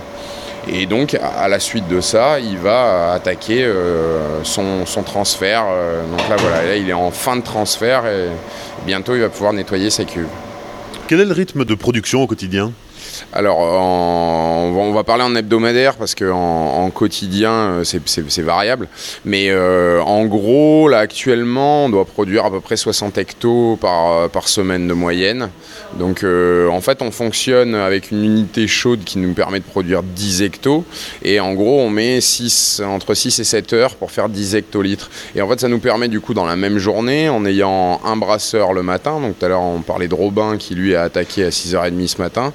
[0.67, 5.65] Et donc, à la suite de ça, il va attaquer euh, son, transfert.
[5.67, 8.29] Euh, donc là, voilà, là, il est en fin de transfert et
[8.85, 10.27] bientôt, il va pouvoir nettoyer sa cuve.
[11.07, 12.71] Quel est le rythme de production au quotidien?
[13.33, 18.87] Alors, on va parler en hebdomadaire parce qu'en en, quotidien, euh, c'est variable.
[19.25, 24.29] Mais euh, en gros, là, actuellement, on doit produire à peu près 60 hectos par,
[24.29, 25.49] par semaine de moyenne.
[25.99, 30.03] Donc, euh, en fait, on fonctionne avec une unité chaude qui nous permet de produire
[30.03, 30.83] 10 hectos.
[31.23, 35.09] Et en gros, on met 6, entre 6 et 7 heures pour faire 10 hectolitres.
[35.35, 38.17] Et en fait, ça nous permet, du coup, dans la même journée, en ayant un
[38.17, 39.19] brasseur le matin.
[39.21, 42.21] Donc, tout à l'heure, on parlait de Robin qui, lui, a attaqué à 6h30 ce
[42.21, 42.53] matin.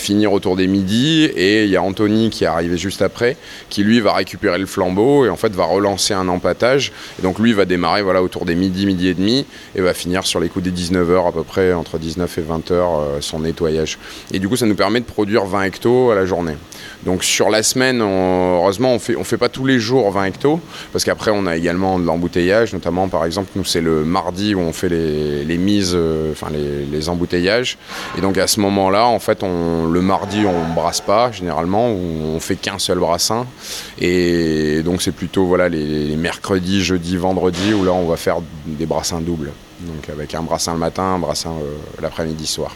[0.00, 3.36] Finir autour des midis et il y a Anthony qui est arrivé juste après
[3.68, 7.38] qui lui va récupérer le flambeau et en fait va relancer un empâtage et donc
[7.38, 10.48] lui va démarrer voilà autour des midi midi et demi et va finir sur les
[10.48, 13.98] coups des 19h à peu près entre 19 et 20h euh, son nettoyage.
[14.32, 16.56] Et du coup ça nous permet de produire 20 hectos à la journée.
[17.04, 20.60] Donc sur la semaine, heureusement, on fait, on fait pas tous les jours 20 hectos,
[20.92, 24.60] parce qu'après on a également de l'embouteillage, notamment par exemple, nous c'est le mardi où
[24.60, 27.78] on fait les, mises, euh, enfin les, embouteillages.
[28.18, 32.40] Et donc à ce moment-là, en fait, on, le mardi on brasse pas généralement, on
[32.40, 33.46] fait qu'un seul brassin.
[33.98, 38.86] Et donc c'est plutôt voilà les, mercredis, jeudi, vendredi où là on va faire des
[38.86, 39.52] brassins doubles.
[39.80, 42.74] Donc avec un brassin le matin, un brassin euh, l'après-midi soir.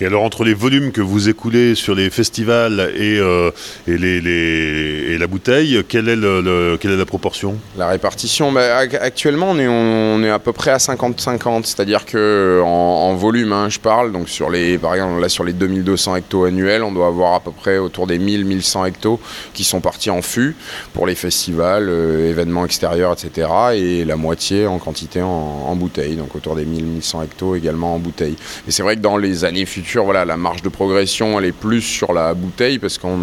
[0.00, 3.50] Et alors entre les volumes que vous écoulez sur les festivals et, euh,
[3.88, 7.56] et, les, et la bouteille, quelle est, le, quelle est la proportion?
[7.76, 12.60] La répartition, bah, actuellement on est, on est à peu près à 50-50, c'est-à-dire que
[12.64, 16.44] en, volume, hein, je parle, donc sur les, par exemple là sur les 2200 hectos
[16.44, 19.18] annuels, on doit avoir à peu près autour des 1000-1100 hectos
[19.52, 20.54] qui sont partis en fût
[20.92, 23.48] pour les festivals, euh, événements extérieurs, etc.
[23.74, 27.98] Et la moitié en quantité en, en bouteille, donc autour des 1000-1100 hectos également en
[27.98, 28.36] bouteille.
[28.68, 31.52] Et c'est vrai que dans les années futures, voilà, la marge de progression, elle est
[31.52, 33.18] plus sur la bouteille parce qu'on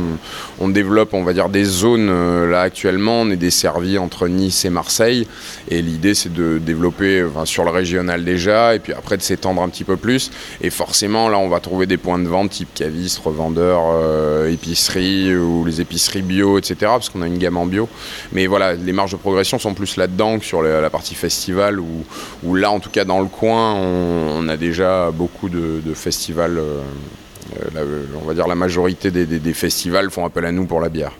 [0.59, 2.09] on développe, on va dire, des zones.
[2.09, 5.27] Euh, là, actuellement, on est desservi entre Nice et Marseille.
[5.69, 9.69] Et l'idée, c'est de développer sur le régional déjà, et puis après de s'étendre un
[9.69, 10.31] petit peu plus.
[10.61, 15.35] Et forcément, là, on va trouver des points de vente type caviste, revendeur, euh, épicerie
[15.35, 16.75] ou les épiceries bio, etc.
[16.81, 17.87] Parce qu'on a une gamme en bio.
[18.31, 22.55] Mais voilà, les marges de progression sont plus là-dedans que sur la, partie festival, où,
[22.55, 28.25] là, en tout cas, dans le coin, on, a déjà beaucoup de festivals euh, on
[28.25, 31.11] va dire la majorité des, festivals font appel à nous pour la bière.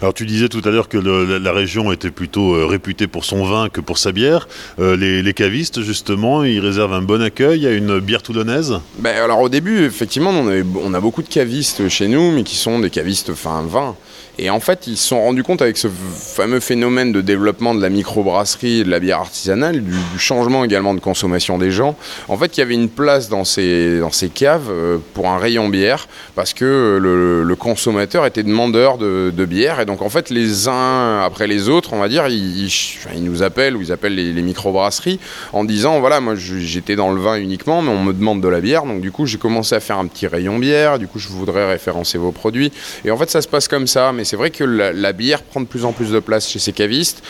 [0.00, 3.44] Alors tu disais tout à l'heure que la région était plutôt euh, réputée pour son
[3.44, 4.48] vin que pour sa bière.
[4.78, 8.80] Euh, les, cavistes, justement, ils réservent un bon accueil à une bière toulonnaise?
[8.98, 12.56] Ben, Alors au début, effectivement, on, on, a beaucoup de cavistes chez nous, mais qui
[12.56, 13.94] sont des cavistes fin vin.
[14.40, 17.82] Et en fait, ils se sont rendus compte avec ce fameux phénomène de développement de
[17.82, 21.96] la microbrasserie et de la bière artisanale, du, changement également de consommation des gens,
[22.28, 25.38] en fait, il y avait une place dans ces, dans ces caves euh, pour un
[25.38, 29.80] rayon bière, parce que le, consommateur était demandeur de, bière.
[29.80, 33.42] Et donc, en fait, les uns après les autres, on va dire, ils, ils, nous
[33.42, 35.18] appellent ou ils appellent les, les microbrasseries
[35.52, 38.60] en disant voilà, moi j'étais dans le vin uniquement, mais on me demande de la
[38.60, 38.84] bière.
[38.84, 40.98] Donc, du coup, j'ai commencé à faire un petit rayon bière.
[40.98, 42.72] Du coup, je voudrais référencer vos produits.
[43.04, 45.60] Et en fait, ça se passe comme ça mais c'est vrai que la, bière prend
[45.60, 47.20] de plus en plus de place chez ces cavistes.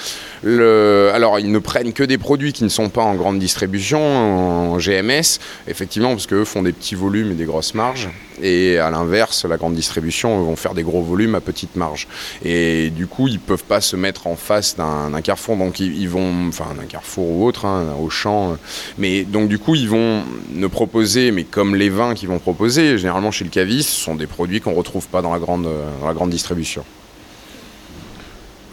[0.45, 4.77] alors, ils ne prennent que des produits qui ne sont pas en grande distribution, en
[4.77, 8.11] GMS, effectivement, parce qu'eux font des petits volumes et des grosses marges.
[8.43, 12.09] Et à l'inverse, la grande distribution vont faire des gros volumes à petite marge.
[12.45, 15.57] Et du coup, ils ne peuvent pas se mettre en face d'un carrefour.
[15.57, 18.57] Donc, ils, vont, enfin, d'un carrefour ou autre, hein, au champ.
[18.99, 20.23] Mais donc, du coup, ils vont
[20.53, 24.15] ne proposer, mais comme les vins qu'ils vont proposer, généralement chez le caviste, ce sont
[24.15, 25.69] des produits qu'on ne retrouve pas dans la grande,
[26.01, 26.85] dans la grande distribution.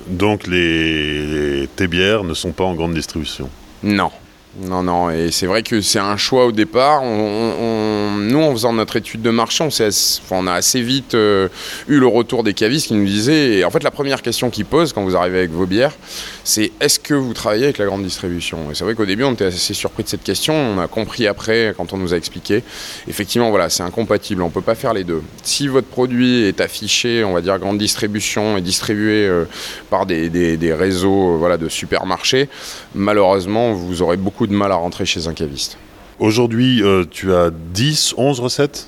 [0.07, 3.49] Donc les, tes bières ne sont pas en grande distribution?
[3.83, 4.11] Non.
[4.59, 7.01] Non, non, et c'est vrai que c'est un choix au départ.
[8.27, 9.67] Nous, en faisant notre étude de marché,
[10.31, 11.47] on, a assez vite euh,
[11.87, 14.93] eu le retour des cavistes qui nous disaient, en fait la première question qu'ils posent
[14.93, 15.93] quand vous arrivez avec vos bières,
[16.43, 18.71] c'est est-ce que vous travaillez avec la grande distribution?
[18.71, 20.53] Et c'est vrai qu'au début, on était assez surpris de cette question.
[20.53, 22.63] On a compris après, quand on nous a expliqué.
[23.07, 24.41] Effectivement, voilà, c'est incompatible.
[24.41, 25.21] On ne peut pas faire les deux.
[25.43, 29.45] Si votre produit est affiché, on va dire grande distribution, et distribué euh,
[29.89, 32.49] par des, réseaux euh, voilà, de supermarchés,
[32.95, 35.77] malheureusement, vous aurez beaucoup de mal à rentrer chez un caviste.
[36.19, 38.87] Aujourd'hui, euh, tu as 10, 11 recettes?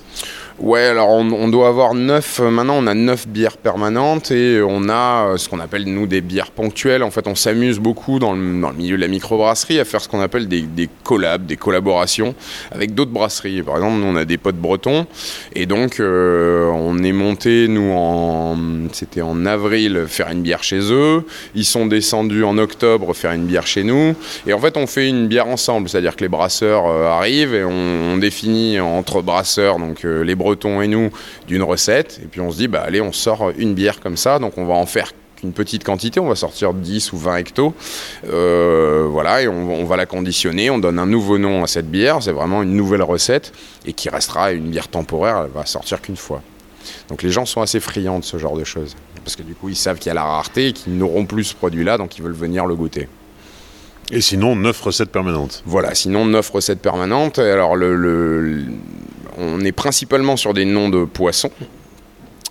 [0.61, 4.89] Ouais, alors on, doit avoir 9, euh, maintenant on a 9 bières permanentes et on
[4.89, 7.01] a euh, ce qu'on appelle nous des bières ponctuelles.
[7.01, 10.19] En fait, on s'amuse beaucoup dans le, milieu de la microbrasserie à faire ce qu'on
[10.19, 12.35] appelle des, collabs, des collaborations
[12.73, 13.63] avec d'autres brasseries.
[13.63, 15.07] Par exemple, nous on a des potes bretons
[15.55, 18.57] et donc euh, on est monté, nous, en,
[18.91, 21.23] c'était en avril, faire une bière chez eux.
[21.55, 24.13] Ils sont descendus en octobre faire une bière chez nous
[24.45, 28.17] et en fait on fait une bière ensemble, c'est-à-dire que les brasseurs arrivent et on,
[28.19, 31.09] définit entre brasseurs, donc les bretons et nous
[31.47, 32.19] d'une recette.
[32.23, 34.65] Et puis on se dit, bah allez, on sort une bière comme ça, donc on
[34.65, 37.73] va en faire qu'une petite quantité, on va sortir 10 ou 20 hectos.
[38.27, 42.21] Euh, voilà, et on, va la conditionner, on donne un nouveau nom à cette bière,
[42.21, 43.53] c'est vraiment une nouvelle recette,
[43.85, 46.41] et qui restera une bière temporaire, elle va sortir qu'une fois.
[47.07, 49.69] Donc les gens sont assez friands de ce genre de choses, parce que du coup
[49.69, 52.23] ils savent qu'il y a la rareté et qu'ils n'auront plus ce produit-là, donc ils
[52.23, 53.07] veulent venir le goûter.
[54.11, 55.61] Et sinon, 9 recettes permanentes.
[55.67, 57.37] Voilà, sinon 9 recettes permanentes.
[57.37, 58.65] Alors le
[59.39, 61.51] on est principalement sur des noms de poissons.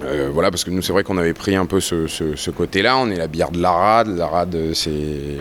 [0.05, 2.97] Euh, voilà, parce que nous, c'est vrai qu'on avait pris un peu ce, côté-là.
[2.99, 4.17] On est la bière de l'Arade.
[4.17, 4.91] L'Arade, c'est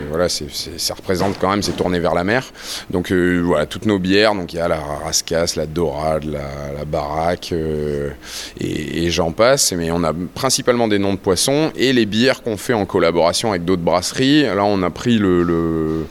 [0.09, 2.51] voilà, c'est, ça représente quand même, c'est tourné vers la mer.
[2.89, 4.33] Donc euh, voilà, toutes nos bières.
[4.33, 8.09] Donc il y a la Rascasse, la Dorade, la, Baraque, euh,
[8.59, 9.73] et, j'en passe.
[9.73, 13.51] Mais on a principalement des noms de poissons et les bières qu'on fait en collaboration
[13.51, 14.43] avec d'autres brasseries.
[14.43, 16.05] Là, on a pris le,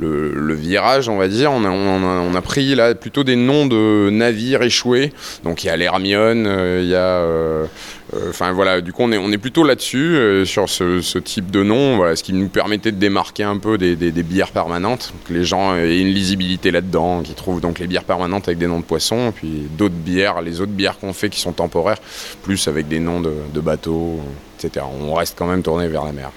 [0.00, 1.52] virage, on va dire.
[1.52, 5.12] On a, on, a, pris là plutôt des noms de navires échoués.
[5.44, 6.98] Donc il y a l'Hermione, euh, il y a.
[6.98, 7.66] Euh,
[8.14, 11.62] euh, enfin voilà, du coup on est, on est plutôt là-dessus, sur ce, type de
[11.62, 15.44] nom, voilà, ce qui nous permettait de démarquer un peu des, bières permanentes, que les
[15.44, 18.84] gens aient une lisibilité là-dedans, qui trouvent donc les bières permanentes avec des noms de
[18.84, 21.98] poissons, puis d'autres bières, les autres bières qu'on fait qui sont temporaires,
[22.42, 24.20] plus avec des noms de, de bateaux,
[24.58, 24.84] etc.
[25.00, 26.32] On reste quand même tourné vers la mer.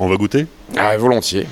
[0.00, 0.46] On va goûter?
[0.76, 1.46] Ah, Volontiers.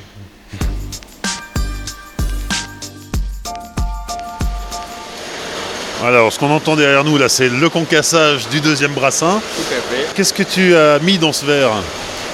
[6.05, 9.41] Alors, ce qu'on entend derrière nous, là, c'est le concassage du deuxième brassin.
[9.57, 10.15] Tout à fait.
[10.15, 11.71] Qu'est-ce que tu as mis dans ce verre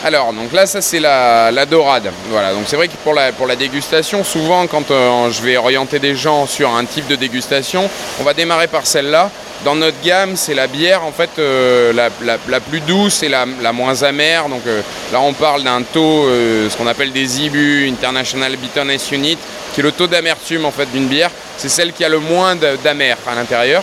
[0.04, 2.12] alors, donc là, ça c'est la, dorade.
[2.30, 5.56] Voilà, donc c'est vrai que pour la, pour la dégustation, souvent quand euh, je vais
[5.56, 9.28] orienter des gens sur un type de dégustation, on va démarrer par celle-là.
[9.64, 14.00] Dans notre gamme, c'est la bière en fait euh, la, plus douce et la, moins
[14.04, 14.48] amère.
[14.48, 19.36] Donc euh, là, on parle d'un taux, ce qu'on appelle des IBU, International Bitterness Unit,
[19.72, 21.30] qui est le taux d'amertume en fait d'une bière.
[21.56, 23.82] C'est celle qui a le moins d'amer à l'intérieur.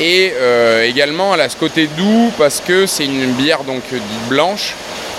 [0.00, 0.32] Et
[0.84, 4.74] également, elle a ce côté doux parce que c'est une bière donc dite blanche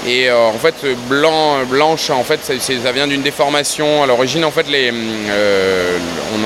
[0.07, 0.75] et euh, en fait,
[1.07, 4.01] blanc, blanche, en fait, ça, vient d'une déformation.
[4.01, 5.97] À l'origine, en fait, les, euh,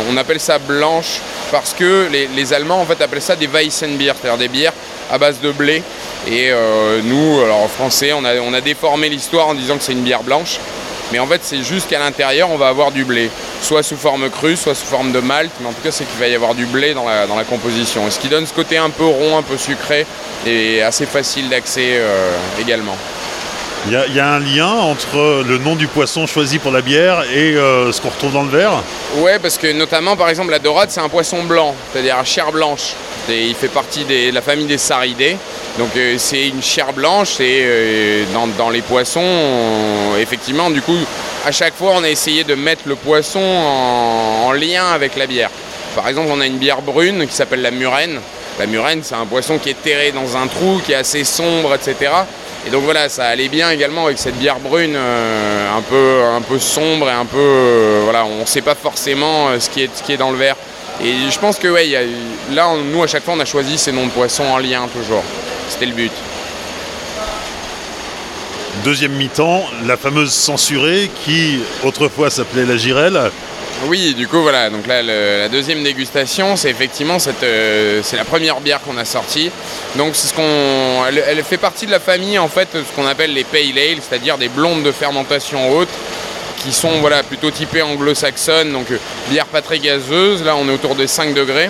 [0.09, 4.37] on, appelle ça blanche parce que les, Allemands, en fait, appellent ça des Weissenbier, c'est-à-dire
[4.37, 4.73] des bières
[5.09, 5.83] à base de blé.
[6.27, 10.03] Et euh, nous, alors en français, on a, déformé l'histoire en disant que c'est une
[10.03, 10.59] bière blanche.
[11.11, 13.29] Mais en fait, c'est juste qu'à l'intérieur, on va avoir du blé.
[13.61, 16.19] soit sous forme crue, soit sous forme de malt, mais en tout cas c'est qu'il
[16.19, 18.77] va y avoir du blé dans la, dans la composition, ce qui donne ce côté
[18.77, 20.05] un peu rond, un peu sucré
[20.45, 22.01] et assez facile d'accès
[22.59, 22.97] également.
[23.87, 27.55] Il y, a un lien entre le nom du poisson choisi pour la bière et
[27.55, 28.81] euh, ce qu'on retrouve dans le verre?
[29.17, 32.51] Ouais, parce que notamment, par exemple, la dorade, c'est un poisson blanc, c'est-à-dire à chair
[32.51, 32.95] blanche.
[33.29, 35.37] Il fait partie de la famille des saridés.
[35.77, 38.23] Donc euh, c'est une chair blanche et euh,
[38.57, 39.21] dans, les poissons,
[40.19, 40.97] effectivement, du coup,
[41.45, 45.27] à chaque fois, on a essayé de mettre le poisson en, en lien avec la
[45.27, 45.49] bière.
[45.95, 48.19] Par exemple, on a une bière brune qui s'appelle la murène.
[48.59, 51.75] La murène, c'est un poisson qui est terré dans un trou, qui est assez sombre,
[51.75, 52.11] etc.
[52.67, 57.09] Et donc voilà, ça allait bien également avec cette bière brune euh, un, peu, sombre
[57.09, 57.99] et un peu.
[58.03, 60.55] Voilà, on ne sait pas forcément ce qui est dans le verre.
[61.03, 62.07] Et je pense que ouais,
[62.51, 65.23] là, nous à chaque fois, on a choisi ces noms de poissons en lien toujours.
[65.69, 66.11] C'était le but.
[68.83, 73.31] Deuxième mi-temps, la fameuse censurée qui autrefois s'appelait la girelle
[73.87, 74.69] oui, du coup, voilà.
[74.69, 79.05] Donc là, la deuxième dégustation, c'est effectivement cette, euh, c'est la première bière qu'on a
[79.05, 79.51] sortie.
[79.95, 83.33] Donc c'est ce qu'on, elle, fait partie de la famille en fait, ce qu'on appelle
[83.33, 85.89] les pale ale, c'est-à-dire des blondes de fermentation haute,
[86.65, 88.71] qui sont voilà plutôt typées anglo-saxonnes.
[88.71, 88.97] Donc euh,
[89.29, 90.43] bière pas très gazeuse.
[90.43, 91.69] Là, on est autour de 5 degrés.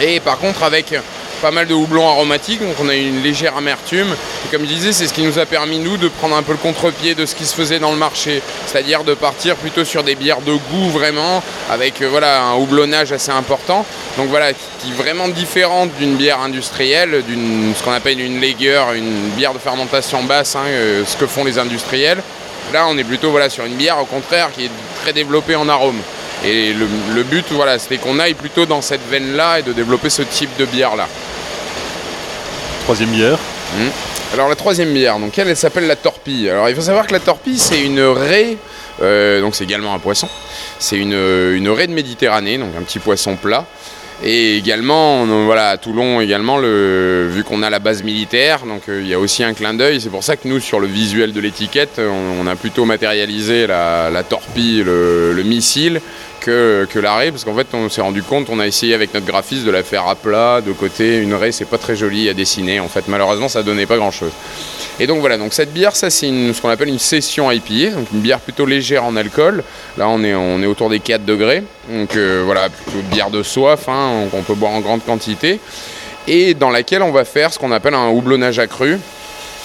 [0.00, 0.94] Et par contre, avec
[1.40, 4.08] pas mal de houblon aromatique, donc on a une légère amertume.
[4.44, 6.52] Et comme je disais, c'est ce qui nous a permis, nous, de prendre un peu
[6.52, 8.42] le contre-pied de ce qui se faisait dans le marché.
[8.66, 13.12] C'est-à-dire de partir plutôt sur des bières de goût vraiment, avec euh, voilà, un houblonnage
[13.12, 13.86] assez important.
[14.16, 18.82] Donc voilà, qui est vraiment différente d'une bière industrielle, d'une ce qu'on appelle une lager,
[18.96, 22.22] une bière de fermentation basse, hein, euh, ce que font les industriels.
[22.72, 24.70] Là, on est plutôt voilà, sur une bière, au contraire, qui est
[25.02, 26.00] très développée en arôme.
[26.44, 30.22] Et le, but, voilà, c'était qu'on aille plutôt dans cette veine-là et de développer ce
[30.22, 31.08] type de bière-là.
[32.84, 33.38] Troisième bière
[33.76, 33.88] hmm.
[34.34, 36.50] Alors la troisième bière, donc elle, s'appelle la torpille.
[36.50, 38.58] Alors il faut savoir que la torpille, c'est une raie,
[39.00, 40.28] euh, donc c'est également un poisson.
[40.78, 43.64] C'est une, une raie de Méditerranée, donc un petit poisson plat.
[44.24, 49.00] Et également, voilà, à Toulon également, le, vu qu'on a la base militaire, donc euh,
[49.00, 50.00] il y a aussi un clin d'œil.
[50.00, 54.22] C'est pour ça que nous, sur le visuel de l'étiquette, on, a plutôt matérialisé la,
[54.28, 56.00] torpille, le, missile,
[56.40, 59.26] que, que l'arrêt, parce qu'en fait, on s'est rendu compte, on a essayé avec notre
[59.26, 61.18] graphiste de la faire à plat, de côté.
[61.18, 62.80] Une raie, c'est pas très joli à dessiner.
[62.80, 64.32] En fait, malheureusement, ça donnait pas grand-chose.
[65.00, 68.08] Et donc voilà, donc cette bière, ça c'est ce qu'on appelle une session IPA, donc
[68.12, 69.62] une bière plutôt légère en alcool.
[69.96, 71.62] Là, on est, on est autour des 4 degrés.
[71.88, 75.60] Donc euh, voilà, plutôt bière de soif, hein, qu'on peut boire en grande quantité.
[76.26, 78.98] Et dans laquelle on va faire ce qu'on appelle un houblonnage accru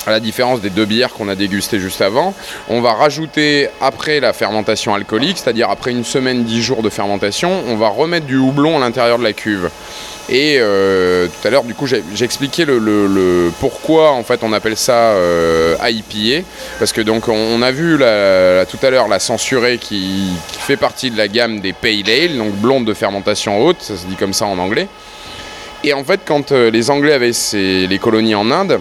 [0.05, 2.35] à la différence des deux bières qu'on a dégustées juste avant,
[2.69, 7.63] on va rajouter après la fermentation alcoolique, c'est-à-dire après une semaine, dix jours de fermentation,
[7.67, 9.69] on va remettre du houblon à l'intérieur de la cuve.
[10.33, 14.75] Et euh, tout à l'heure, du coup, j'ai expliqué le, pourquoi en fait on appelle
[14.75, 16.43] ça euh, IPA,
[16.79, 21.17] parce que donc on, a vu tout à l'heure la censurée qui, fait partie de
[21.17, 24.47] la gamme des Pale Ale, donc blonde de fermentation haute, ça se dit comme ça
[24.47, 24.87] en anglais.
[25.83, 28.79] Et en fait, quand euh, les Anglais avaient les colonies en Inde,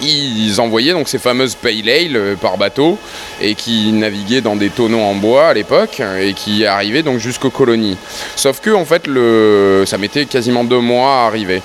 [0.00, 2.98] ils envoyaient donc ces fameuses pale ale euh, par bateau
[3.40, 7.50] et qui naviguaient dans des tonneaux en bois à l'époque et qui arrivaient donc jusqu'aux
[7.50, 7.96] colonies.
[8.36, 11.62] Sauf que en fait le, ça mettait quasiment deux mois à arriver.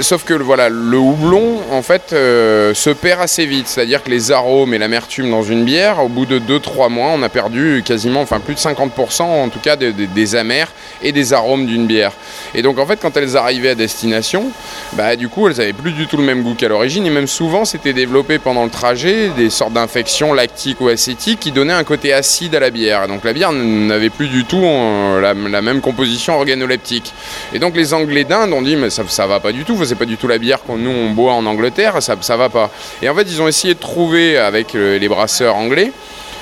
[0.00, 4.32] Sauf que voilà, le houblon en fait euh, se perd assez vite, c'est-à-dire que les
[4.32, 8.20] arômes et l'amertume dans une bière, au bout de 2-3 mois, on a perdu quasiment,
[8.20, 10.68] enfin plus de 50% en tout cas des amers
[11.02, 12.12] et des arômes d'une bière.
[12.54, 14.50] Et donc en fait quand elles arrivaient à destination,
[14.94, 17.26] bah du coup elles avaient plus du tout le même goût qu'à l'origine et même
[17.26, 21.84] souvent c'était développé pendant le trajet des sortes d'infections lactiques ou acétiques qui donnaient un
[21.84, 23.08] côté acide à la bière.
[23.08, 27.12] donc la bière n'avait plus du tout euh, la, même composition organoleptique.
[27.52, 29.94] Et donc les Anglais d'Inde ont dit mais ça, ça va pas du tout, c'est
[29.96, 32.70] pas du tout la bière qu'on nous on boit en Angleterre, ça, ça va pas.
[33.02, 35.92] Et en fait ils ont essayé de trouver avec euh, les brasseurs anglais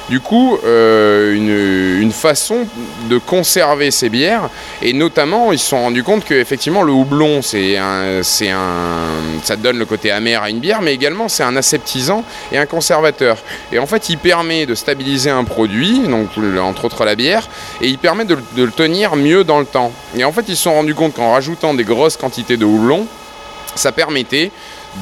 [0.08, 2.66] du coup, euh, une, façon
[3.08, 4.48] de conserver ces bières,
[4.82, 9.08] et notamment, ils se sont rendus compte que effectivement le houblon, c'est un, c'est un,
[9.42, 12.66] ça donne le côté amer à une bière, mais également c'est un aseptisant et un
[12.66, 13.38] conservateur.
[13.72, 16.28] Et en fait, il permet de stabiliser un produit, donc
[16.60, 17.48] entre autres la bière,
[17.80, 19.92] et il permet de, le tenir mieux dans le temps.
[20.16, 23.06] Et en fait, ils se sont rendus compte qu'en rajoutant des grosses quantités de houblon,
[23.74, 24.52] ça permettait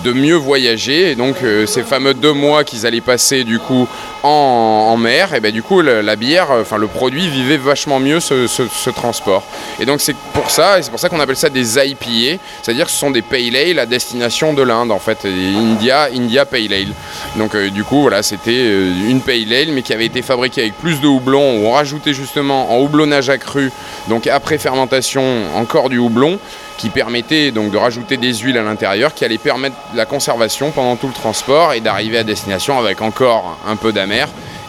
[0.04, 1.10] de mieux voyager.
[1.10, 3.86] Et donc euh, ces fameux deux mois qu'ils allaient passer du coup
[4.22, 8.90] en, mer, et ben du coup la, bière, enfin le produit vivait vachement mieux ce,
[8.90, 9.42] transport.
[9.80, 12.92] Et donc c'est pour ça, c'est pour ça qu'on appelle ça des IPA, c'est-à-dire que
[12.92, 16.92] ce sont des pale ale à destination de l'Inde en fait, India, India pale ale.
[17.36, 20.62] Donc euh, du coup voilà, c'était euh, une pale ale mais qui avait été fabriquée
[20.62, 23.72] avec plus de houblon, où on rajoutait justement en houblonnage accru,
[24.08, 25.22] donc après fermentation
[25.56, 26.38] encore du houblon
[26.82, 30.96] qui permettait donc de rajouter des huiles à l'intérieur qui allait permettre la conservation pendant
[30.96, 33.92] tout le transport et d'arriver à destination avec encore un peu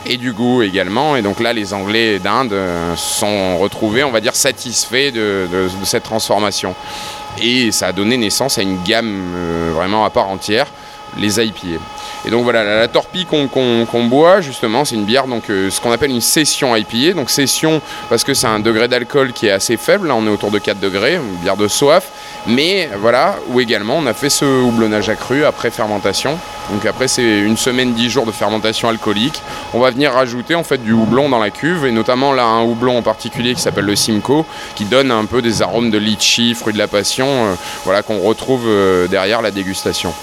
[0.06, 1.16] et du goût également.
[1.16, 2.56] Et donc là, les Anglais d'Inde
[2.96, 5.48] sont retrouvés, on va dire, satisfaits de,
[5.84, 6.76] cette transformation.
[7.42, 9.22] Et ça a donné naissance à une gamme
[9.74, 10.68] vraiment à part entière,
[11.18, 11.80] les IPA.
[12.26, 15.92] Et donc voilà, la, torpille qu'on boit, justement, c'est une bière, donc euh, ce qu'on
[15.92, 17.14] appelle une session IPA.
[17.16, 20.30] Donc session parce que c'est un degré d'alcool qui est assez faible, là on est
[20.30, 22.12] autour de 4 degrés, une bière de soif.
[22.46, 26.38] Mais voilà, où également on a fait ce houblonnage accru après fermentation.
[26.72, 29.42] Donc après c'est une semaine, 10 jours de fermentation alcoolique.
[29.74, 32.64] On va venir rajouter en fait du houblon dans la cuve et notamment là un
[32.64, 36.54] houblon en particulier qui s'appelle le Simcoe qui donne un peu des arômes de litchi,
[36.54, 40.14] fruits de la passion, euh, voilà qu'on retrouve euh, derrière la dégustation.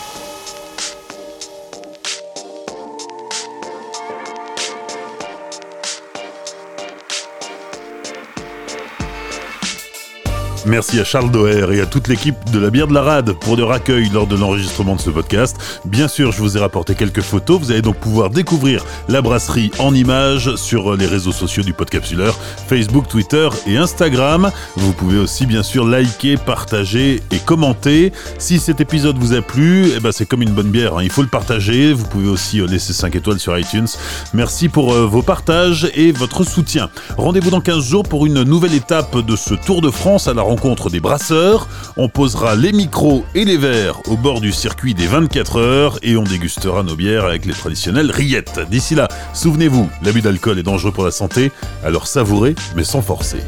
[10.71, 13.57] Merci à Charles Doher et à toute l'équipe de la bière de la rade pour
[13.57, 15.57] leur accueil lors de l'enregistrement de ce podcast.
[15.85, 17.59] Bien sûr, je vous ai rapporté quelques photos.
[17.59, 22.39] Vous allez donc pouvoir découvrir la brasserie en images sur les réseaux sociaux du Podcapsuleur,
[22.69, 24.53] Facebook, Twitter et Instagram.
[24.77, 28.13] Vous pouvez aussi bien sûr liker, partager et commenter.
[28.39, 31.03] Si cet épisode vous a plu, eh ben c'est comme une bonne bière, hein.
[31.03, 31.93] il faut le partager.
[31.93, 33.89] Vous pouvez aussi euh, laisser 5 étoiles sur iTunes.
[34.35, 36.91] Merci pour euh, vos partages et votre soutien.
[37.19, 40.43] Rendez-vous dans 15 jours pour une nouvelle étape de ce Tour de France à la
[40.61, 45.07] rencontre des brasseurs, on posera les micros et les verres au bord du circuit des
[45.07, 48.61] 24 heures et on dégustera nos bières avec les traditionnelles rillettes.
[48.71, 51.51] D'ici là, souvenez-vous, l'abus d'alcool est dangereux pour la santé,
[51.83, 53.39] alors savourez mais sans forcer.